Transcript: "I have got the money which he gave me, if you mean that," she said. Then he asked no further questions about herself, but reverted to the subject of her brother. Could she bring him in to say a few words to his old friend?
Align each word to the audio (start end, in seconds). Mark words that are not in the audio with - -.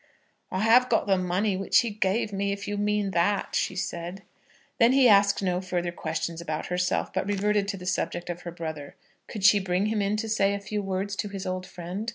"I 0.49 0.61
have 0.61 0.89
got 0.89 1.05
the 1.05 1.15
money 1.15 1.55
which 1.55 1.81
he 1.81 1.91
gave 1.91 2.33
me, 2.33 2.51
if 2.51 2.67
you 2.67 2.75
mean 2.75 3.11
that," 3.11 3.53
she 3.53 3.75
said. 3.75 4.23
Then 4.79 4.93
he 4.93 5.07
asked 5.07 5.43
no 5.43 5.61
further 5.61 5.91
questions 5.91 6.41
about 6.41 6.65
herself, 6.73 7.13
but 7.13 7.27
reverted 7.27 7.67
to 7.67 7.77
the 7.77 7.85
subject 7.85 8.27
of 8.27 8.41
her 8.41 8.51
brother. 8.51 8.95
Could 9.27 9.43
she 9.43 9.59
bring 9.59 9.85
him 9.85 10.01
in 10.01 10.17
to 10.17 10.27
say 10.27 10.55
a 10.55 10.59
few 10.59 10.81
words 10.81 11.15
to 11.17 11.29
his 11.29 11.45
old 11.45 11.67
friend? 11.67 12.09